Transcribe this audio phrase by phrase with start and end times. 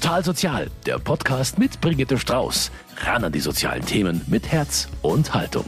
[0.00, 2.70] Total Sozial, der Podcast mit Brigitte Strauß.
[3.04, 5.66] Ran an die sozialen Themen mit Herz und Haltung.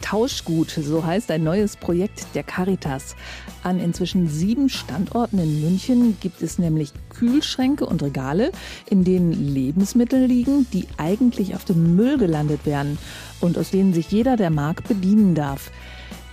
[0.00, 3.16] Tauschgut, so heißt ein neues Projekt der Caritas.
[3.64, 8.52] An inzwischen sieben Standorten in München gibt es nämlich Kühlschränke und Regale,
[8.88, 12.98] in denen Lebensmittel liegen, die eigentlich auf dem Müll gelandet werden
[13.40, 15.72] und aus denen sich jeder, der mag, bedienen darf.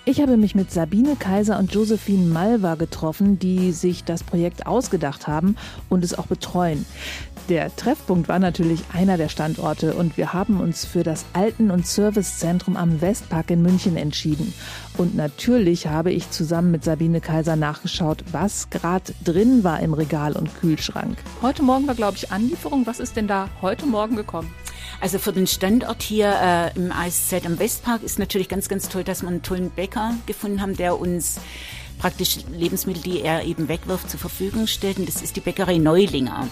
[0.03, 5.27] Ich habe mich mit Sabine Kaiser und Josephine Malva getroffen, die sich das Projekt ausgedacht
[5.27, 5.55] haben
[5.89, 6.87] und es auch betreuen.
[7.49, 11.85] Der Treffpunkt war natürlich einer der Standorte und wir haben uns für das Alten- und
[11.85, 14.55] Servicezentrum am Westpark in München entschieden.
[14.97, 20.35] Und natürlich habe ich zusammen mit Sabine Kaiser nachgeschaut, was gerade drin war im Regal
[20.35, 21.19] und Kühlschrank.
[21.43, 22.87] Heute Morgen war, glaube ich, Anlieferung.
[22.87, 24.51] Was ist denn da heute Morgen gekommen?
[25.01, 29.03] Also für den Standort hier äh, im ASZ am Westpark ist natürlich ganz, ganz toll,
[29.03, 31.39] dass wir einen tollen Bäcker gefunden haben, der uns
[31.97, 34.99] praktisch Lebensmittel, die er eben wegwirft, zur Verfügung stellt.
[34.99, 36.47] Und das ist die Bäckerei Neulinger.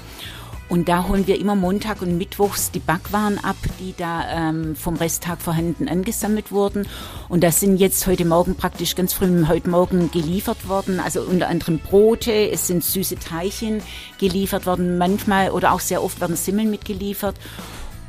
[0.67, 4.95] Und da holen wir immer Montag und Mittwochs die Backwaren ab, die da ähm, vom
[4.95, 6.87] Resttag vorhanden angesammelt wurden.
[7.27, 10.99] Und das sind jetzt heute Morgen praktisch ganz früh heute Morgen geliefert worden.
[10.99, 13.81] Also unter anderem Brote, es sind süße Teilchen
[14.19, 14.97] geliefert worden.
[14.97, 17.35] Manchmal oder auch sehr oft werden Simmeln mitgeliefert.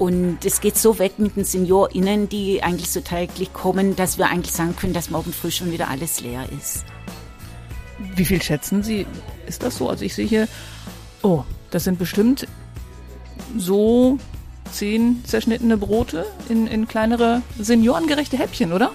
[0.00, 4.30] Und es geht so weg mit den SeniorInnen, die eigentlich so täglich kommen, dass wir
[4.30, 6.86] eigentlich sagen können, dass morgen früh schon wieder alles leer ist.
[8.16, 9.06] Wie viel schätzen Sie?
[9.46, 9.90] Ist das so?
[9.90, 10.48] Also ich sehe hier,
[11.20, 12.48] oh, das sind bestimmt
[13.58, 14.16] so
[14.72, 18.92] zehn zerschnittene Brote in, in kleinere seniorengerechte Häppchen, oder?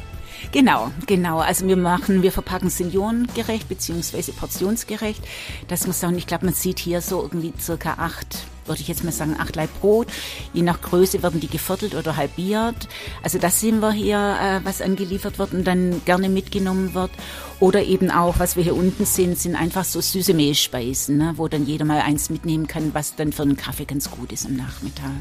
[0.52, 1.40] Genau, genau.
[1.40, 5.24] Also wir machen, wir verpacken seniorengerecht beziehungsweise portionsgerecht,
[5.68, 9.04] dass man sagen, ich glaube, man sieht hier so irgendwie circa acht würde ich jetzt
[9.04, 10.08] mal sagen, acht Leib Brot.
[10.54, 12.88] Je nach Größe werden die geviertelt oder halbiert.
[13.24, 17.12] Also das sehen wir hier, äh, was angeliefert wird und dann gerne mitgenommen wird.
[17.60, 21.48] Oder eben auch, was wir hier unten sehen, sind einfach so süße Mehlspeisen, ne, wo
[21.48, 24.56] dann jeder mal eins mitnehmen kann, was dann für einen Kaffee ganz gut ist am
[24.56, 25.12] Nachmittag.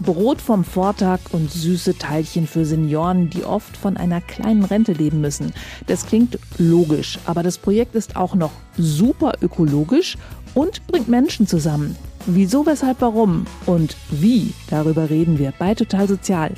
[0.00, 5.20] Brot vom Vortag und süße Teilchen für Senioren, die oft von einer kleinen Rente leben
[5.20, 5.52] müssen.
[5.86, 10.16] Das klingt logisch, aber das Projekt ist auch noch super ökologisch
[10.54, 11.96] und bringt Menschen zusammen.
[12.26, 16.52] Wieso, weshalb, warum und wie, darüber reden wir bei Total Sozial.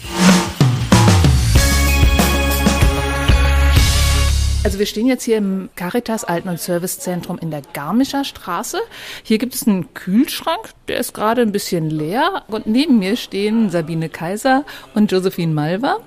[4.65, 8.79] Also wir stehen jetzt hier im Caritas Alten- und Servicezentrum in der Garmischer Straße.
[9.25, 12.45] Hier gibt es einen Kühlschrank, der ist gerade ein bisschen leer.
[12.47, 14.65] Und neben mir stehen Sabine Kaiser
[14.95, 15.99] und Josephine Malver.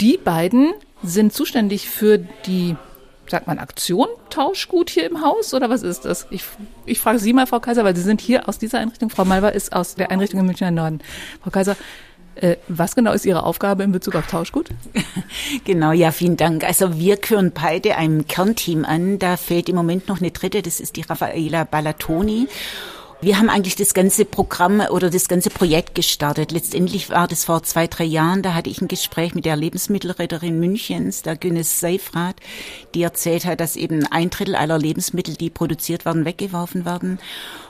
[0.00, 2.76] Die beiden sind zuständig für die,
[3.26, 6.28] sagt man, Aktion Tauschgut hier im Haus oder was ist das?
[6.30, 6.44] Ich,
[6.86, 9.10] ich frage Sie mal, Frau Kaiser, weil Sie sind hier aus dieser Einrichtung.
[9.10, 11.00] Frau Malver ist aus der Einrichtung im Münchner Norden.
[11.42, 11.76] Frau Kaiser,
[12.68, 14.70] was genau ist Ihre Aufgabe in Bezug auf Tauschgut?
[15.64, 16.64] Genau, ja, vielen Dank.
[16.64, 19.18] Also wir gehören beide einem Kernteam an.
[19.18, 22.48] Da fehlt im Moment noch eine dritte, das ist die Raffaella Ballatoni.
[23.20, 26.52] Wir haben eigentlich das ganze Programm oder das ganze Projekt gestartet.
[26.52, 28.42] Letztendlich war das vor zwei, drei Jahren.
[28.42, 32.36] Da hatte ich ein Gespräch mit der Lebensmittelretterin Münchens, der Günnes Seifrath,
[32.94, 37.18] die erzählt hat, dass eben ein Drittel aller Lebensmittel, die produziert werden, weggeworfen werden.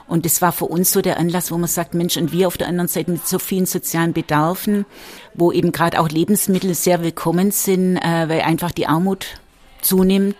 [0.07, 2.57] Und das war für uns so der Anlass, wo man sagt, Mensch, und wir auf
[2.57, 4.85] der anderen Seite mit so vielen sozialen Bedarfen,
[5.33, 9.27] wo eben gerade auch Lebensmittel sehr willkommen sind, äh, weil einfach die Armut
[9.85, 10.35] zunimmt.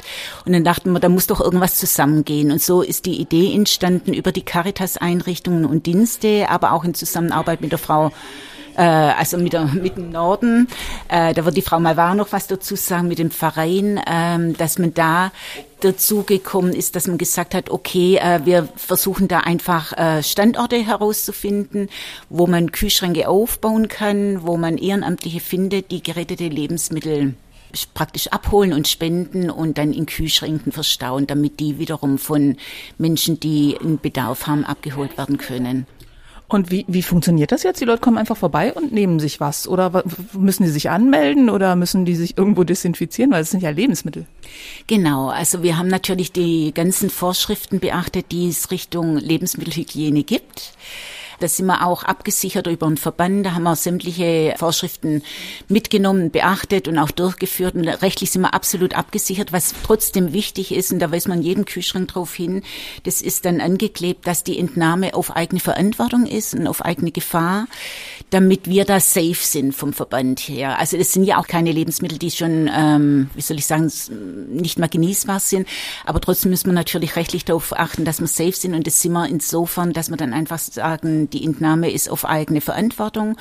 [0.45, 2.51] Und dann dachten wir, da muss doch irgendwas zusammengehen.
[2.51, 7.61] Und so ist die Idee entstanden über die Caritas-Einrichtungen und Dienste, aber auch in Zusammenarbeit
[7.61, 8.11] mit der Frau
[8.77, 10.67] äh, also mit, der, mit dem Norden.
[11.07, 14.79] Äh, da wird die Frau Malvar noch was dazu sagen mit dem Verein, äh, dass
[14.79, 15.31] man da
[15.81, 21.89] dazu gekommen ist, dass man gesagt hat, okay, äh, wir versuchen da einfach Standorte herauszufinden,
[22.29, 27.35] wo man Kühlschränke aufbauen kann, wo man Ehrenamtliche findet, die gerettete Lebensmittel
[27.93, 32.57] praktisch abholen und spenden und dann in Kühlschränken verstauen, damit die wiederum von
[32.97, 35.85] Menschen, die einen Bedarf haben, abgeholt werden können.
[36.47, 37.81] Und wie, wie funktioniert das jetzt?
[37.81, 39.67] Die Leute kommen einfach vorbei und nehmen sich was?
[39.67, 40.03] Oder
[40.33, 43.31] müssen die sich anmelden oder müssen die sich irgendwo desinfizieren?
[43.31, 44.27] Weil es sind ja Lebensmittel.
[44.85, 50.73] Genau, also wir haben natürlich die ganzen Vorschriften beachtet, die es Richtung Lebensmittelhygiene gibt.
[51.39, 53.45] Da sind wir auch abgesichert über einen Verband.
[53.45, 55.21] Da haben wir sämtliche Vorschriften
[55.67, 57.75] mitgenommen, beachtet und auch durchgeführt.
[57.75, 59.51] Und rechtlich sind wir absolut abgesichert.
[59.51, 62.63] Was trotzdem wichtig ist, und da weist man jedem Kühlschrank drauf hin,
[63.03, 67.67] das ist dann angeklebt, dass die Entnahme auf eigene Verantwortung ist und auf eigene Gefahr,
[68.29, 70.79] damit wir da safe sind vom Verband her.
[70.79, 73.91] Also das sind ja auch keine Lebensmittel, die schon, ähm, wie soll ich sagen,
[74.49, 75.67] nicht mehr genießbar sind.
[76.05, 78.73] Aber trotzdem müssen wir natürlich rechtlich darauf achten, dass wir safe sind.
[78.73, 82.23] Und das sind wir insofern, dass wir dann einfach sagen, und die Entnahme ist auf
[82.23, 83.35] eigene Verantwortung.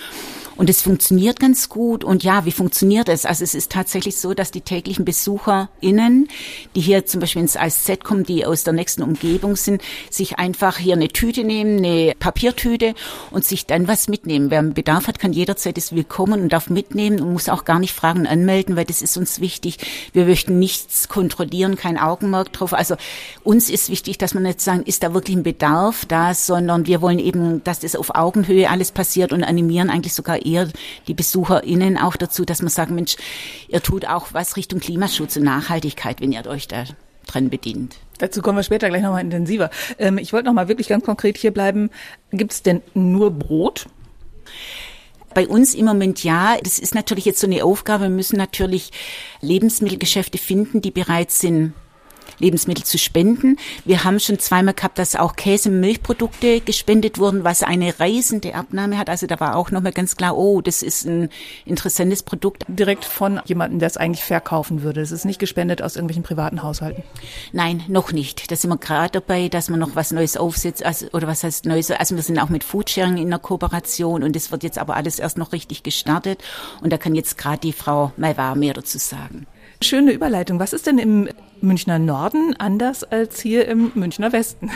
[0.56, 2.04] Und es funktioniert ganz gut.
[2.04, 3.26] Und ja, wie funktioniert es?
[3.26, 6.28] Also es ist tatsächlich so, dass die täglichen BesucherInnen,
[6.74, 10.78] die hier zum Beispiel ins ASZ kommen, die aus der nächsten Umgebung sind, sich einfach
[10.78, 12.94] hier eine Tüte nehmen, eine Papiertüte
[13.30, 14.50] und sich dann was mitnehmen.
[14.50, 17.92] Wer Bedarf hat, kann jederzeit es willkommen und darf mitnehmen und muss auch gar nicht
[17.92, 19.78] fragen anmelden, weil das ist uns wichtig.
[20.12, 22.72] Wir möchten nichts kontrollieren, kein Augenmerk drauf.
[22.72, 22.94] Also
[23.42, 27.02] uns ist wichtig, dass man nicht sagen, ist da wirklich ein Bedarf da, sondern wir
[27.02, 30.68] wollen eben, dass das auf Augenhöhe alles passiert und animieren eigentlich sogar eher
[31.06, 33.16] die BesucherInnen auch dazu, dass man sagt, Mensch,
[33.68, 36.84] ihr tut auch was Richtung Klimaschutz und Nachhaltigkeit, wenn ihr euch da
[37.26, 37.96] dran bedient.
[38.18, 39.70] Dazu kommen wir später gleich nochmal intensiver.
[39.98, 41.90] Ähm, ich wollte nochmal wirklich ganz konkret hier bleiben.
[42.30, 43.86] Gibt es denn nur Brot?
[45.34, 46.56] Bei uns im Moment ja.
[46.62, 48.04] Das ist natürlich jetzt so eine Aufgabe.
[48.04, 48.92] Wir müssen natürlich
[49.40, 51.72] Lebensmittelgeschäfte finden, die bereit sind,
[52.38, 53.56] Lebensmittel zu spenden.
[53.84, 58.54] Wir haben schon zweimal gehabt, dass auch Käse- und Milchprodukte gespendet wurden, was eine reisende
[58.54, 59.08] Abnahme hat.
[59.08, 61.28] Also da war auch nochmal ganz klar, oh, das ist ein
[61.64, 62.64] interessantes Produkt.
[62.68, 65.00] Direkt von jemandem, der es eigentlich verkaufen würde.
[65.00, 67.02] Es ist nicht gespendet aus irgendwelchen privaten Haushalten.
[67.52, 68.50] Nein, noch nicht.
[68.50, 71.66] Da sind wir gerade dabei, dass man noch was Neues aufsetzt, also, oder was heißt
[71.66, 71.90] Neues.
[71.90, 75.18] Also wir sind auch mit Foodsharing in der Kooperation und das wird jetzt aber alles
[75.18, 76.42] erst noch richtig gestartet.
[76.80, 79.46] Und da kann jetzt gerade die Frau Malvar mehr dazu sagen.
[79.82, 80.58] Schöne Überleitung.
[80.58, 81.28] Was ist denn im
[81.64, 84.70] Münchner Norden anders als hier im Münchner Westen?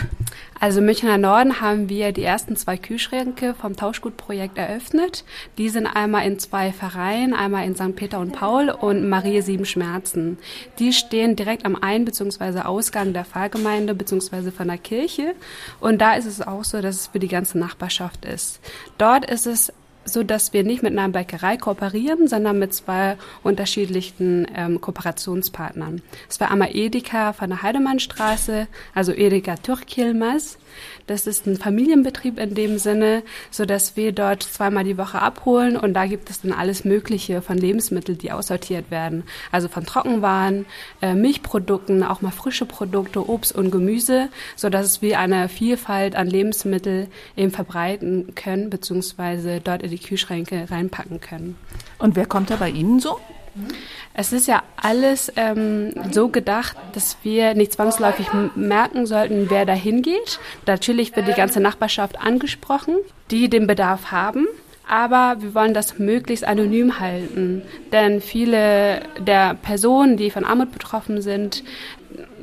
[0.61, 5.25] Also im Münchner Norden haben wir die ersten zwei Kühlschränke vom Tauschgutprojekt eröffnet.
[5.56, 7.94] Die sind einmal in zwei Vereinen, einmal in St.
[7.94, 10.38] Peter und Paul und Marie Sieben Schmerzen.
[10.79, 12.61] Die stehen direkt am Ein- bzw.
[12.61, 14.50] Ausgang der Pfarrgemeinde bzw.
[14.50, 15.34] von der Kirche.
[15.81, 18.61] Und da ist es auch so, dass es für die ganze Nachbarschaft ist.
[18.99, 19.73] Dort ist es
[20.08, 26.02] so dass wir nicht mit einer Bäckerei kooperieren, sondern mit zwei unterschiedlichen ähm, Kooperationspartnern.
[26.28, 30.58] Es war einmal Edeka von der Heidemannstraße, also Edeka Türkilmas.
[31.06, 35.76] Das ist ein Familienbetrieb in dem Sinne, so dass wir dort zweimal die Woche abholen
[35.76, 39.25] und da gibt es dann alles Mögliche von Lebensmitteln, die aussortiert werden.
[39.50, 40.66] Also von Trockenwaren,
[41.00, 46.28] äh, Milchprodukten, auch mal frische Produkte, Obst und Gemüse, so dass wir eine Vielfalt an
[46.28, 51.56] Lebensmitteln eben verbreiten können, beziehungsweise dort in die Kühlschränke reinpacken können.
[51.99, 53.19] Und wer kommt da bei Ihnen so?
[54.15, 59.73] Es ist ja alles ähm, so gedacht, dass wir nicht zwangsläufig merken sollten, wer da
[59.73, 60.39] hingeht.
[60.67, 62.97] Natürlich wird die ganze Nachbarschaft angesprochen,
[63.31, 64.47] die den Bedarf haben.
[64.88, 67.62] Aber wir wollen das möglichst anonym halten,
[67.93, 71.62] denn viele der Personen, die von Armut betroffen sind,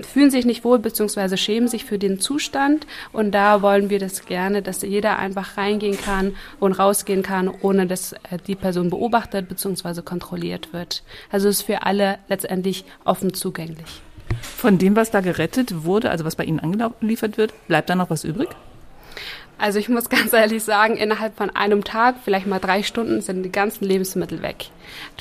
[0.01, 1.38] fühlen sich nicht wohl bzw.
[1.38, 2.86] schämen sich für den Zustand.
[3.12, 7.88] Und da wollen wir das gerne, dass jeder einfach reingehen kann und rausgehen kann, ohne
[7.88, 10.01] dass äh, die Person beobachtet bzw.
[10.03, 11.03] kontrolliert wird.
[11.31, 14.01] Also es ist für alle letztendlich offen zugänglich.
[14.41, 18.09] Von dem, was da gerettet wurde, also was bei Ihnen angeliefert wird, bleibt da noch
[18.09, 18.50] was übrig?
[19.57, 23.44] Also ich muss ganz ehrlich sagen, innerhalb von einem Tag, vielleicht mal drei Stunden, sind
[23.44, 24.69] die ganzen Lebensmittel weg.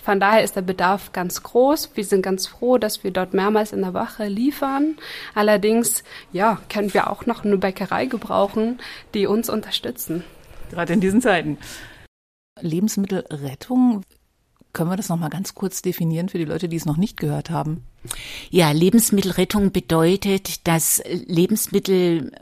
[0.03, 1.91] Von daher ist der Bedarf ganz groß.
[1.95, 4.97] Wir sind ganz froh, dass wir dort mehrmals in der Woche liefern.
[5.35, 8.79] Allerdings, ja, können wir auch noch eine Bäckerei gebrauchen,
[9.15, 10.25] die uns unterstützen.
[10.71, 11.59] Gerade in diesen Zeiten.
[12.61, 14.03] Lebensmittelrettung,
[14.73, 17.17] können wir das noch mal ganz kurz definieren für die Leute, die es noch nicht
[17.17, 17.85] gehört haben?
[18.51, 22.33] Ja, Lebensmittelrettung bedeutet, dass Lebensmittel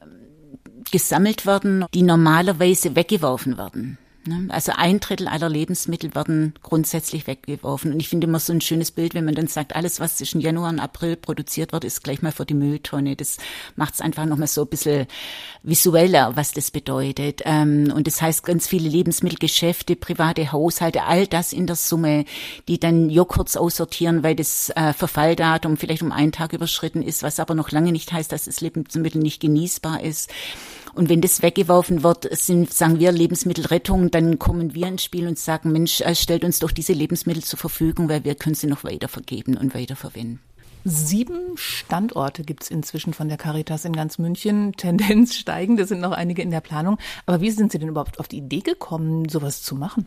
[0.90, 3.98] gesammelt werden, die normalerweise weggeworfen werden.
[4.24, 4.46] Ne?
[4.50, 7.92] Also ein Drittel aller Lebensmittel werden grundsätzlich weggeworfen.
[7.92, 10.40] Und ich finde immer so ein schönes Bild, wenn man dann sagt, alles, was zwischen
[10.40, 13.16] Januar und April produziert wird, ist gleich mal für die Mülltonne.
[13.16, 13.38] Das
[13.74, 15.06] macht es einfach nochmal so ein bisschen
[15.64, 17.42] visueller, was das bedeutet.
[17.44, 22.24] Ähm, und das heißt, ganz viele Lebensmittelgeschäfte, private Haushalte, all das in der Summe,
[22.68, 27.40] die dann Joghurts aussortieren, weil das äh, Verfalldatum vielleicht um einen Tag überschritten ist, was
[27.40, 30.30] aber noch lange nicht heißt, dass das Lebensmittel nicht genießbar ist.
[30.94, 35.38] Und wenn das weggeworfen wird, sind, sagen wir, Lebensmittelrettung, dann kommen wir ins Spiel und
[35.38, 38.84] sagen, Mensch, äh, stellt uns doch diese Lebensmittel zur Verfügung, weil wir können sie noch
[38.84, 40.40] weiter vergeben und weiterverwenden.
[40.84, 44.72] Sieben Standorte gibt's inzwischen von der Caritas in ganz München.
[44.76, 46.98] Tendenz steigend, es sind noch einige in der Planung.
[47.24, 50.06] Aber wie sind Sie denn überhaupt auf die Idee gekommen, sowas zu machen?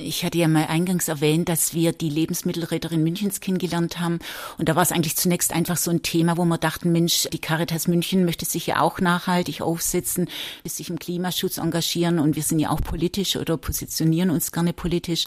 [0.00, 4.20] Ich hatte ja mal eingangs erwähnt, dass wir die Lebensmittelräterin Münchens kennengelernt haben.
[4.56, 7.40] Und da war es eigentlich zunächst einfach so ein Thema, wo wir dachten, Mensch, die
[7.40, 10.28] Caritas München möchte sich ja auch nachhaltig aufsetzen,
[10.64, 12.20] sich im Klimaschutz engagieren.
[12.20, 15.26] Und wir sind ja auch politisch oder positionieren uns gerne politisch.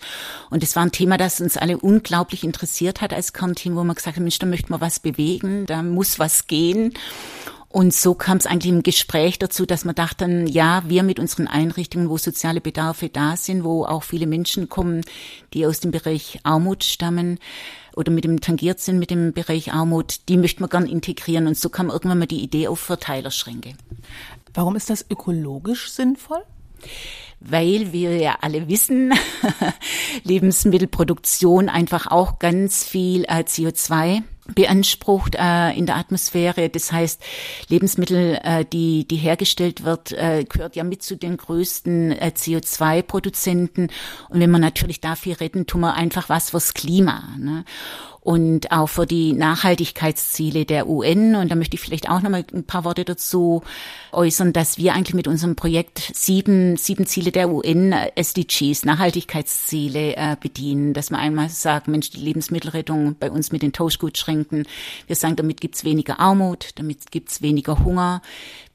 [0.49, 3.97] Und es war ein Thema, das uns alle unglaublich interessiert hat als Kernteam, wo man
[3.97, 6.93] gesagt hat, Mensch, da möchte man was bewegen, da muss was gehen.
[7.71, 11.47] Und so kam es eigentlich im Gespräch dazu, dass man dachten, ja, wir mit unseren
[11.47, 15.05] Einrichtungen, wo soziale Bedarfe da sind, wo auch viele Menschen kommen,
[15.53, 17.39] die aus dem Bereich Armut stammen
[17.95, 21.47] oder mit dem tangiert sind mit dem Bereich Armut, die möchten wir gern integrieren.
[21.47, 23.73] Und so kam irgendwann mal die Idee auf Verteilerschränke.
[24.53, 26.43] Warum ist das ökologisch sinnvoll?
[27.41, 29.13] weil wir ja alle wissen,
[30.23, 36.69] Lebensmittelproduktion einfach auch ganz viel äh, CO2 beansprucht äh, in der Atmosphäre.
[36.69, 37.21] Das heißt,
[37.69, 43.89] Lebensmittel, äh, die, die hergestellt wird, äh, gehört ja mit zu den größten äh, CO2-Produzenten.
[44.29, 47.23] Und wenn wir natürlich dafür retten, tun wir einfach was fürs Klima.
[47.37, 47.65] Ne?
[48.21, 51.35] Und auch für die Nachhaltigkeitsziele der UN.
[51.35, 53.63] Und da möchte ich vielleicht auch noch mal ein paar Worte dazu
[54.11, 60.37] äußern, dass wir eigentlich mit unserem Projekt sieben, sieben Ziele der UN SDGs, Nachhaltigkeitsziele äh,
[60.39, 60.93] bedienen.
[60.93, 64.67] Dass man einmal sagt, Mensch, die Lebensmittelrettung bei uns mit den Tauschgutschränken.
[65.07, 68.21] Wir sagen, damit gibt's weniger Armut, damit gibt's weniger Hunger.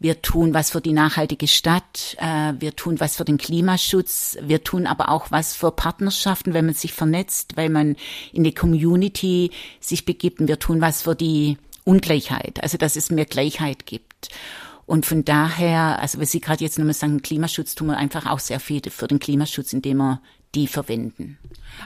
[0.00, 2.16] Wir tun was für die nachhaltige Stadt.
[2.18, 4.38] Äh, wir tun was für den Klimaschutz.
[4.42, 7.94] Wir tun aber auch was für Partnerschaften, wenn man sich vernetzt, weil man
[8.32, 9.35] in die Community
[9.80, 14.28] sich begibt und wir tun was für die Ungleichheit, also dass es mehr Gleichheit gibt.
[14.86, 18.38] Und von daher, also wenn Sie gerade jetzt nochmal sagen, Klimaschutz, tun wir einfach auch
[18.38, 20.20] sehr viel für den Klimaschutz, indem wir
[20.54, 21.38] die verwenden.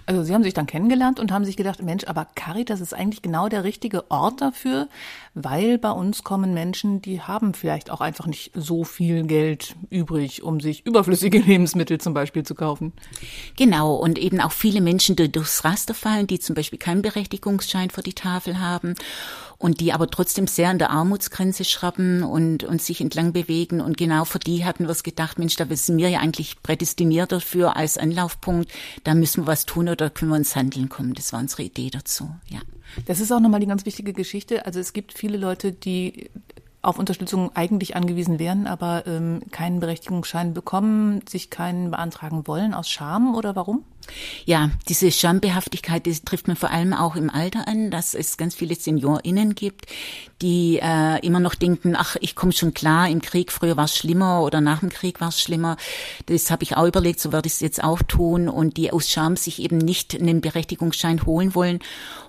[0.06, 3.23] Also Sie haben sich dann kennengelernt und haben sich gedacht, Mensch, aber Caritas ist eigentlich
[3.23, 4.88] genau der richtige Ort dafür,
[5.35, 10.42] weil bei uns kommen Menschen, die haben vielleicht auch einfach nicht so viel Geld übrig,
[10.42, 12.92] um sich überflüssige Lebensmittel zum Beispiel zu kaufen.
[13.56, 17.90] Genau, und eben auch viele Menschen, die durchs Raster fallen, die zum Beispiel keinen Berechtigungsschein
[17.90, 18.94] für die Tafel haben
[19.61, 23.82] und die aber trotzdem sehr an der Armutsgrenze schrappen und, und sich entlang bewegen.
[23.82, 27.30] Und genau für die hatten wir es gedacht, Mensch, da sind wir ja eigentlich prädestiniert
[27.30, 28.73] dafür als Anlaufpunkt.
[29.04, 31.14] Da müssen wir was tun oder können wir ins Handeln kommen.
[31.14, 32.60] Das war unsere Idee dazu, ja.
[33.06, 34.66] Das ist auch nochmal die ganz wichtige Geschichte.
[34.66, 36.28] Also es gibt viele Leute, die
[36.82, 42.88] auf Unterstützung eigentlich angewiesen wären, aber ähm, keinen Berechtigungsschein bekommen, sich keinen beantragen wollen aus
[42.88, 43.84] Scham oder warum?
[44.44, 48.54] Ja, diese Schambehaftigkeit, das trifft man vor allem auch im Alter an, dass es ganz
[48.54, 49.87] viele SeniorInnen gibt,
[50.42, 53.96] die äh, immer noch denken, ach, ich komme schon klar, im Krieg, früher war es
[53.96, 55.76] schlimmer oder nach dem Krieg war es schlimmer.
[56.26, 59.10] Das habe ich auch überlegt, so werde ich es jetzt auch tun und die aus
[59.10, 61.80] Scham sich eben nicht einen Berechtigungsschein holen wollen.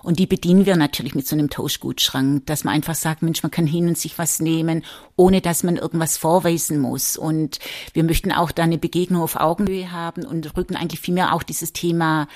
[0.02, 3.50] Und die bedienen wir natürlich mit so einem Tauschgutschrank, dass man einfach sagt, Mensch, man
[3.50, 4.84] kann hin und sich was nehmen,
[5.16, 7.16] ohne dass man irgendwas vorweisen muss.
[7.16, 7.58] Und
[7.92, 11.72] wir möchten auch da eine Begegnung auf Augenhöhe haben und rücken eigentlich vielmehr auch dieses
[11.72, 12.28] Thema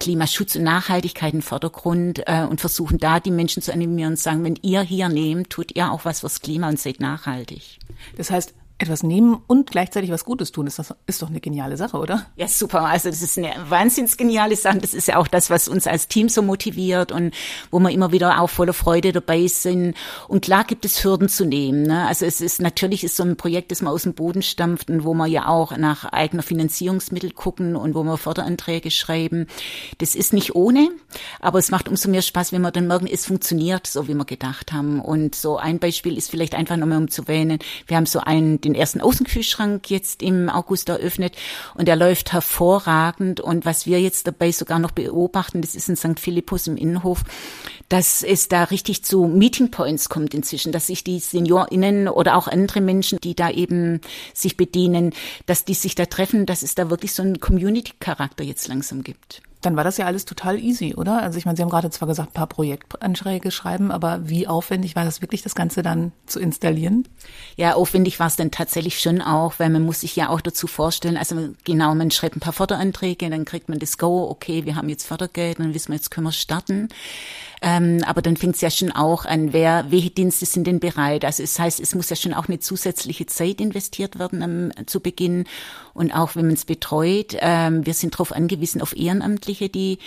[0.00, 4.18] Klimaschutz und Nachhaltigkeit in den Vordergrund äh, und versuchen da die Menschen zu animieren und
[4.18, 7.78] sagen, wenn ihr hier nehmt, tut ihr auch was fürs Klima und seid nachhaltig.
[8.16, 11.76] Das heißt, etwas nehmen und gleichzeitig was Gutes tun, ist, das, ist doch eine geniale
[11.76, 12.26] Sache, oder?
[12.34, 12.82] Ja, super.
[12.82, 14.78] Also das ist eine wahnsinns geniale Sache.
[14.78, 17.34] Das ist ja auch das, was uns als Team so motiviert und
[17.70, 19.94] wo wir immer wieder auch voller Freude dabei sind.
[20.26, 21.82] Und klar gibt es Hürden zu nehmen.
[21.82, 22.06] Ne?
[22.08, 25.04] Also es ist natürlich ist so ein Projekt, das man aus dem Boden stampft und
[25.04, 29.46] wo wir ja auch nach eigener Finanzierungsmittel gucken und wo wir Förderanträge schreiben.
[29.98, 30.90] Das ist nicht ohne,
[31.40, 34.24] aber es macht umso mehr Spaß, wenn wir dann merken, es funktioniert so, wie wir
[34.24, 35.00] gedacht haben.
[35.00, 38.63] Und so ein Beispiel ist vielleicht einfach nochmal um zu erwähnen, wir haben so einen
[38.64, 41.36] den ersten Außenkühlschrank jetzt im August eröffnet
[41.74, 43.40] und der läuft hervorragend.
[43.40, 46.18] Und was wir jetzt dabei sogar noch beobachten, das ist in St.
[46.18, 47.22] Philippus im Innenhof,
[47.88, 52.48] dass es da richtig zu Meeting Points kommt inzwischen, dass sich die SeniorInnen oder auch
[52.48, 54.00] andere Menschen, die da eben
[54.32, 55.12] sich bedienen,
[55.46, 59.42] dass die sich da treffen, dass es da wirklich so einen Community-Charakter jetzt langsam gibt
[59.64, 61.22] dann war das ja alles total easy, oder?
[61.22, 64.96] Also ich meine, Sie haben gerade zwar gesagt, ein paar Projektanträge schreiben, aber wie aufwendig
[64.96, 67.08] war das wirklich, das Ganze dann zu installieren?
[67.56, 70.66] Ja, aufwendig war es dann tatsächlich schon auch, weil man muss sich ja auch dazu
[70.66, 74.76] vorstellen, also genau, man schreibt ein paar Förderanträge, dann kriegt man das Go, okay, wir
[74.76, 76.88] haben jetzt Fördergeld, dann wissen wir, jetzt können wir starten.
[77.66, 81.24] Ähm, aber dann fängt es ja schon auch an, wer, welche Dienste sind denn bereit?
[81.24, 85.00] Also es heißt, es muss ja schon auch eine zusätzliche Zeit investiert werden ähm, zu
[85.00, 85.44] Beginn.
[85.94, 89.98] Und auch wenn man es betreut, ähm, wir sind darauf angewiesen auf Ehrenamtliche, die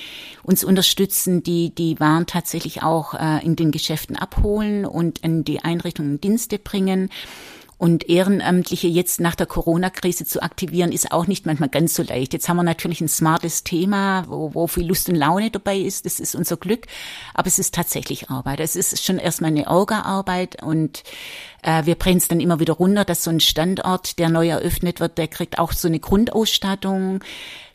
[0.43, 5.59] uns unterstützen, die die Waren tatsächlich auch äh, in den Geschäften abholen und in die
[5.59, 7.09] Einrichtungen Dienste bringen.
[7.77, 12.33] Und Ehrenamtliche jetzt nach der Corona-Krise zu aktivieren, ist auch nicht manchmal ganz so leicht.
[12.33, 16.05] Jetzt haben wir natürlich ein smartes Thema, wo, wo viel Lust und Laune dabei ist.
[16.07, 16.87] Das ist unser Glück.
[17.35, 18.61] Aber es ist tatsächlich Arbeit.
[18.61, 21.03] Es ist schon erstmal eine Orga-Arbeit und
[21.61, 24.99] äh, wir bringen es dann immer wieder runter, dass so ein Standort, der neu eröffnet
[24.99, 27.19] wird, der kriegt auch so eine Grundausstattung.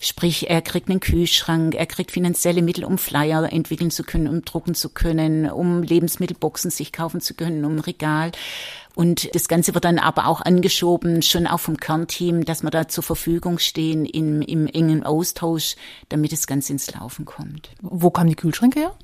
[0.01, 4.43] Sprich, er kriegt einen Kühlschrank, er kriegt finanzielle Mittel, um Flyer entwickeln zu können, um
[4.45, 8.33] drucken zu können, um Lebensmittelboxen sich kaufen zu können, um Regal.
[8.95, 12.89] Und das Ganze wird dann aber auch angeschoben, schon auch vom Kernteam, dass wir da
[12.89, 15.77] zur Verfügung stehen im, im engen Austausch,
[16.09, 17.71] damit das Ganze ins Laufen kommt.
[17.81, 18.95] Wo kamen die Kühlschränke her?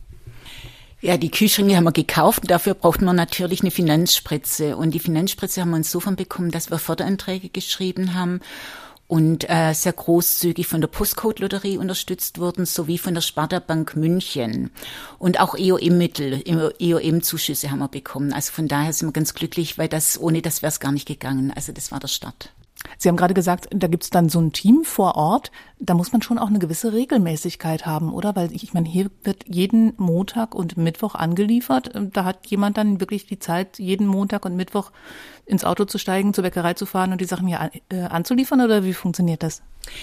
[1.01, 2.43] Ja, die Kühlschränke haben wir gekauft.
[2.51, 4.77] Dafür braucht man natürlich eine Finanzspritze.
[4.77, 8.41] Und die Finanzspritze haben wir insofern bekommen, dass wir Förderanträge geschrieben haben
[9.09, 14.71] und äh, sehr großzügig von der Postcode-Lotterie unterstützt wurden, sowie von der Sparta Bank München.
[15.19, 16.45] Und auch EOM-Mittel,
[16.79, 18.35] EOM-Zuschüsse haben wir bekommen.
[18.35, 21.09] Also von daher sind wir ganz glücklich, weil das ohne das wäre es gar nicht
[21.09, 21.53] gegangen.
[21.57, 22.53] Also das war der Start.
[22.97, 25.51] Sie haben gerade gesagt, da gibt's dann so ein Team vor Ort.
[25.79, 28.37] Da muss man schon auch eine gewisse Regelmäßigkeit haben, oder?
[28.37, 31.91] Weil ich meine, hier wird jeden Montag und Mittwoch angeliefert.
[32.13, 34.93] Da hat jemand dann wirklich die Zeit, jeden Montag und Mittwoch
[35.49, 38.61] ins Auto zu steigen, zur Bäckerei zu fahren und die Sachen hier an, äh, anzuliefern,
[38.61, 39.63] oder wie funktioniert das?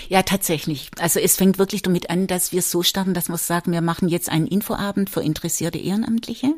[0.09, 0.89] Ja, tatsächlich.
[0.99, 4.09] Also es fängt wirklich damit an, dass wir so starten, dass wir sagen, wir machen
[4.09, 6.53] jetzt einen Infoabend für interessierte Ehrenamtliche.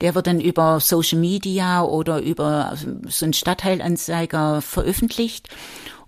[0.00, 2.76] Der wird dann über Social Media oder über
[3.08, 5.48] so einen Stadtteilanzeiger veröffentlicht.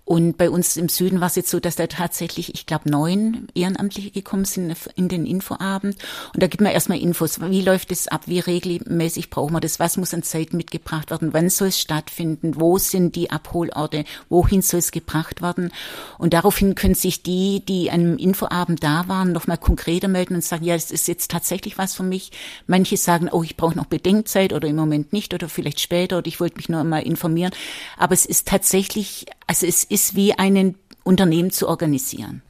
[0.09, 3.47] Und bei uns im Süden war es jetzt so, dass da tatsächlich, ich glaube, neun
[3.53, 5.97] Ehrenamtliche gekommen sind in den Infoabend.
[6.33, 7.39] Und da gibt man erstmal Infos.
[7.39, 8.23] Wie läuft es ab?
[8.25, 9.79] Wie regelmäßig brauchen wir das?
[9.79, 11.31] Was muss an Zeit mitgebracht werden?
[11.33, 12.59] Wann soll es stattfinden?
[12.59, 14.03] Wo sind die Abholorte?
[14.29, 15.71] Wohin soll es gebracht werden?
[16.17, 20.43] Und daraufhin können sich die, die an einem Infoabend da waren, nochmal konkreter melden und
[20.43, 22.31] sagen, ja, das ist jetzt tatsächlich was für mich.
[22.65, 26.27] Manche sagen, oh, ich brauche noch Bedenkzeit oder im Moment nicht oder vielleicht später oder
[26.27, 27.51] ich wollte mich nur mal informieren.
[27.95, 32.41] Aber es ist tatsächlich, also es ist ist wie ein Unternehmen zu organisieren.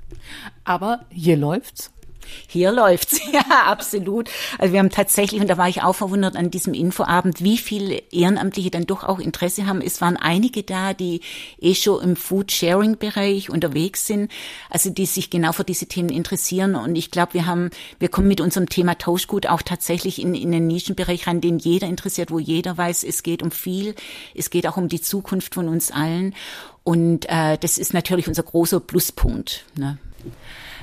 [0.65, 1.91] Aber hier läuft's.
[2.47, 4.29] Hier läuft's, ja, absolut.
[4.57, 8.01] Also wir haben tatsächlich, und da war ich auch verwundert an diesem Infoabend, wie viele
[8.11, 9.81] Ehrenamtliche dann doch auch Interesse haben.
[9.81, 11.21] Es waren einige da, die
[11.59, 14.31] eh schon im Food-Sharing-Bereich unterwegs sind,
[14.69, 16.75] also die sich genau für diese Themen interessieren.
[16.75, 17.69] Und ich glaube, wir haben,
[17.99, 21.87] wir kommen mit unserem Thema Tauschgut auch tatsächlich in, in einen Nischenbereich rein, den jeder
[21.87, 23.95] interessiert, wo jeder weiß, es geht um viel,
[24.35, 26.35] es geht auch um die Zukunft von uns allen.
[26.83, 29.65] Und äh, das ist natürlich unser großer Pluspunkt.
[29.75, 29.97] Ne?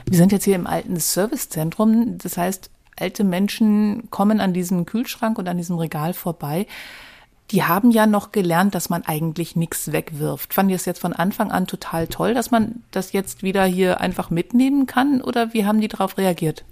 [0.09, 2.19] Wir sind jetzt hier im alten Servicezentrum.
[2.19, 6.67] Das heißt, alte Menschen kommen an diesem Kühlschrank und an diesem Regal vorbei.
[7.51, 10.55] Die haben ja noch gelernt, dass man eigentlich nichts wegwirft.
[10.55, 14.01] Fanden die es jetzt von Anfang an total toll, dass man das jetzt wieder hier
[14.01, 15.21] einfach mitnehmen kann?
[15.21, 16.65] Oder wie haben die darauf reagiert?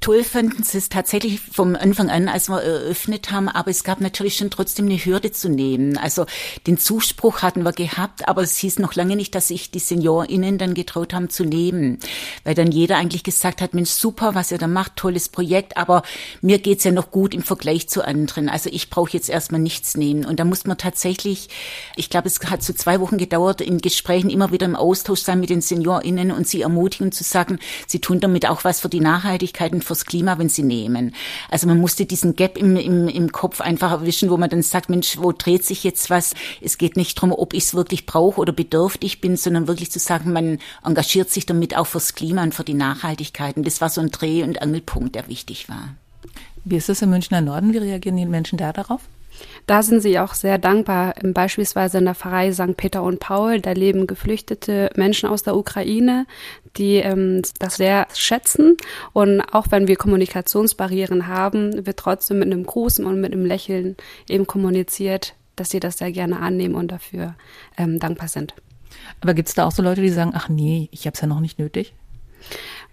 [0.00, 4.00] Toll fanden sie es tatsächlich vom Anfang an, als wir eröffnet haben, aber es gab
[4.00, 5.98] natürlich schon trotzdem eine Hürde zu nehmen.
[5.98, 6.24] Also
[6.68, 10.56] den Zuspruch hatten wir gehabt, aber es hieß noch lange nicht, dass sich die SeniorInnen
[10.56, 11.98] dann getraut haben zu nehmen,
[12.44, 16.02] weil dann jeder eigentlich gesagt hat, Mensch, super, was ihr da macht, tolles Projekt, aber
[16.42, 18.48] mir geht's ja noch gut im Vergleich zu anderen.
[18.48, 20.24] Also ich brauche jetzt erstmal nichts nehmen.
[20.24, 21.48] Und da muss man tatsächlich,
[21.96, 25.40] ich glaube, es hat so zwei Wochen gedauert, in Gesprächen immer wieder im Austausch sein
[25.40, 27.58] mit den SeniorInnen und sie ermutigen zu sagen,
[27.88, 31.14] sie tun damit auch was für die Nachhaltigkeit und fürs Klima, wenn sie nehmen.
[31.50, 34.88] Also man musste diesen Gap im, im, im Kopf einfach erwischen, wo man dann sagt,
[34.88, 36.34] Mensch, wo dreht sich jetzt was?
[36.60, 39.98] Es geht nicht darum, ob ich es wirklich brauche oder bedürftig bin, sondern wirklich zu
[39.98, 43.56] sagen, man engagiert sich damit auch fürs Klima und für die Nachhaltigkeit.
[43.56, 45.94] Und das war so ein Dreh- und Angelpunkt, der wichtig war.
[46.64, 47.72] Wie ist das im Münchner Norden?
[47.72, 49.00] Wie reagieren die Menschen da darauf?
[49.66, 51.14] Da sind sie auch sehr dankbar.
[51.22, 52.76] Beispielsweise in der Pfarrei St.
[52.76, 56.26] Peter und Paul, da leben geflüchtete Menschen aus der Ukraine,
[56.76, 58.76] die ähm, das sehr schätzen.
[59.12, 63.96] Und auch wenn wir Kommunikationsbarrieren haben, wird trotzdem mit einem Gruß und mit einem Lächeln
[64.28, 67.34] eben kommuniziert, dass sie das sehr gerne annehmen und dafür
[67.76, 68.54] ähm, dankbar sind.
[69.20, 71.26] Aber gibt es da auch so Leute, die sagen, ach nee, ich habe es ja
[71.26, 71.94] noch nicht nötig?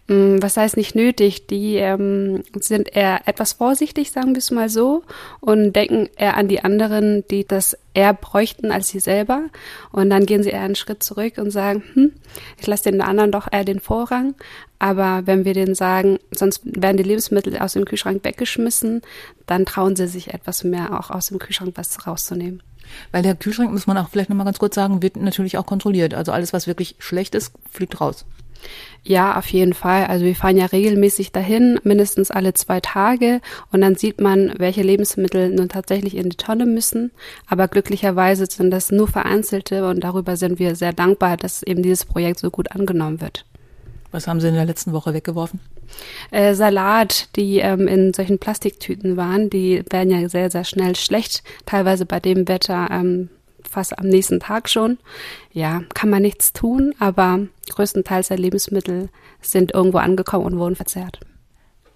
[0.07, 1.47] Mm, was heißt nicht nötig?
[1.47, 5.03] Die ähm, sind eher etwas vorsichtig, sagen wir es mal so,
[5.39, 9.45] und denken eher an die anderen, die das eher bräuchten als sie selber.
[9.91, 12.11] Und dann gehen sie eher einen Schritt zurück und sagen, hm,
[12.59, 14.35] ich lasse den anderen doch eher den Vorrang.
[14.77, 19.01] Aber wenn wir denen sagen, sonst werden die Lebensmittel aus dem Kühlschrank weggeschmissen,
[19.47, 22.61] dann trauen sie sich etwas mehr auch aus dem Kühlschrank was rauszunehmen.
[23.11, 26.13] Weil der Kühlschrank, muss man auch vielleicht nochmal ganz kurz sagen, wird natürlich auch kontrolliert.
[26.13, 28.25] Also alles, was wirklich schlecht ist, fliegt raus.
[29.03, 30.05] Ja, auf jeden Fall.
[30.05, 33.39] Also wir fahren ja regelmäßig dahin, mindestens alle zwei Tage.
[33.71, 37.11] Und dann sieht man, welche Lebensmittel nun tatsächlich in die Tonne müssen.
[37.47, 42.05] Aber glücklicherweise sind das nur vereinzelte und darüber sind wir sehr dankbar, dass eben dieses
[42.05, 43.45] Projekt so gut angenommen wird.
[44.11, 45.59] Was haben Sie in der letzten Woche weggeworfen?
[46.31, 51.43] Äh, Salat, die ähm, in solchen Plastiktüten waren, die werden ja sehr, sehr schnell schlecht.
[51.65, 53.29] Teilweise bei dem Wetter ähm,
[53.75, 54.97] fast am nächsten Tag schon.
[55.53, 59.09] Ja, kann man nichts tun, aber größtenteils der Lebensmittel
[59.41, 61.19] sind irgendwo angekommen und wurden verzehrt.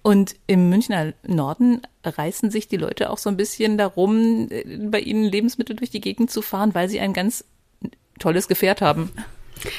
[0.02, 5.00] Und im Münchner Norden reißen sich die Leute auch so ein bisschen darum, äh, bei
[5.00, 7.44] ihnen Lebensmittel durch die Gegend zu fahren, weil sie ein ganz
[8.18, 9.10] tolles Gefährt haben.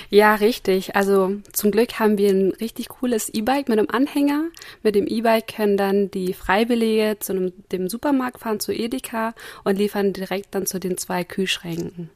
[0.10, 0.96] Ja, richtig.
[0.96, 4.46] Also zum Glück haben wir ein richtig cooles E-Bike mit einem Anhänger.
[4.84, 9.78] Mit dem E-Bike können dann die Freiwillige zu einem, dem Supermarkt fahren, zu Edeka und
[9.78, 12.10] liefern direkt dann zu den zwei Kühlschränken.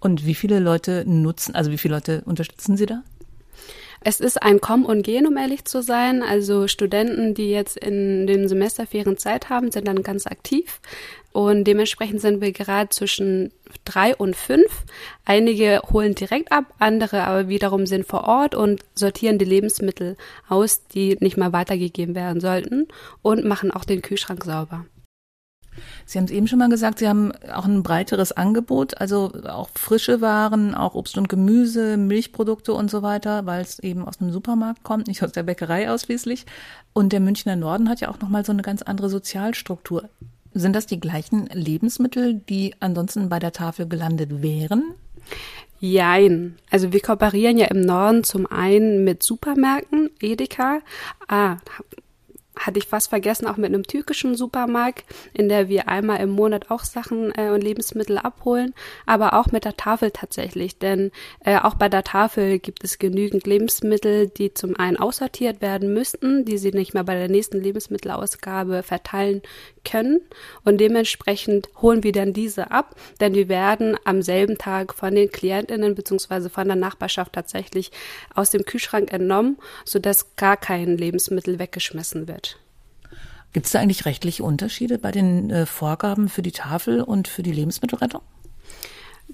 [0.00, 3.02] Und wie viele Leute nutzen, also wie viele Leute unterstützen Sie da?
[4.08, 6.22] Es ist ein Kommen und Gehen, um ehrlich zu sein.
[6.22, 10.80] Also Studenten, die jetzt in den Semesterferien Zeit haben, sind dann ganz aktiv.
[11.32, 13.50] Und dementsprechend sind wir gerade zwischen
[13.84, 14.84] drei und fünf.
[15.24, 20.16] Einige holen direkt ab, andere aber wiederum sind vor Ort und sortieren die Lebensmittel
[20.48, 22.86] aus, die nicht mehr weitergegeben werden sollten
[23.22, 24.86] und machen auch den Kühlschrank sauber.
[26.04, 29.68] Sie haben es eben schon mal gesagt, Sie haben auch ein breiteres Angebot, also auch
[29.74, 34.32] frische Waren, auch Obst und Gemüse, Milchprodukte und so weiter, weil es eben aus einem
[34.32, 36.46] Supermarkt kommt, nicht aus der Bäckerei ausschließlich.
[36.92, 40.08] Und der Münchner Norden hat ja auch nochmal so eine ganz andere Sozialstruktur.
[40.54, 44.94] Sind das die gleichen Lebensmittel, die ansonsten bei der Tafel gelandet wären?
[45.80, 46.56] Jein.
[46.70, 50.80] Also wir kooperieren ja im Norden zum einen mit Supermärkten, Edeka.
[51.28, 51.58] Ah,
[52.58, 56.70] hatte ich fast vergessen, auch mit einem türkischen Supermarkt, in der wir einmal im Monat
[56.70, 61.10] auch Sachen äh, und Lebensmittel abholen, aber auch mit der Tafel tatsächlich, denn
[61.44, 66.44] äh, auch bei der Tafel gibt es genügend Lebensmittel, die zum einen aussortiert werden müssten,
[66.44, 69.42] die sie nicht mehr bei der nächsten Lebensmittelausgabe verteilen
[69.84, 70.20] können
[70.64, 75.30] und dementsprechend holen wir dann diese ab, denn wir werden am selben Tag von den
[75.30, 77.90] Klientinnen beziehungsweise von der Nachbarschaft tatsächlich
[78.34, 82.45] aus dem Kühlschrank entnommen, sodass gar kein Lebensmittel weggeschmissen wird.
[83.52, 87.42] Gibt es da eigentlich rechtliche Unterschiede bei den äh, Vorgaben für die Tafel und für
[87.42, 88.20] die Lebensmittelrettung?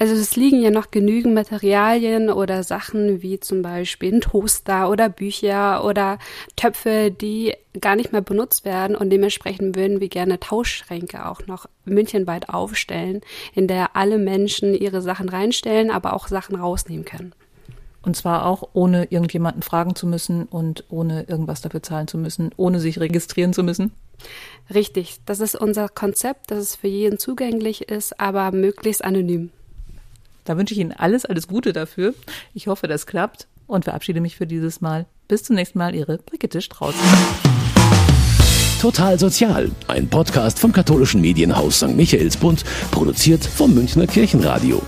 [0.00, 5.10] Also es liegen ja noch genügend Materialien oder Sachen wie zum Beispiel ein Toaster oder
[5.10, 6.18] Bücher oder
[6.56, 11.66] Töpfe, die gar nicht mehr benutzt werden und dementsprechend würden wir gerne Tauschschränke auch noch
[11.84, 13.20] münchenweit aufstellen,
[13.54, 17.34] in der alle Menschen ihre Sachen reinstellen, aber auch Sachen rausnehmen können.
[18.00, 22.52] Und zwar auch ohne irgendjemanden fragen zu müssen und ohne irgendwas dafür zahlen zu müssen,
[22.56, 23.92] ohne sich registrieren zu müssen.
[24.72, 29.50] Richtig, das ist unser Konzept, dass es für jeden zugänglich ist, aber möglichst anonym.
[30.50, 32.12] Da wünsche ich Ihnen alles, alles Gute dafür.
[32.54, 35.06] Ich hoffe, das klappt und verabschiede mich für dieses Mal.
[35.28, 36.92] Bis zum nächsten Mal, Ihre Brigitte Strauß.
[38.80, 41.94] Total Sozial, ein Podcast vom katholischen Medienhaus St.
[41.94, 44.82] Michaelsbund, produziert vom Münchner Kirchenradio.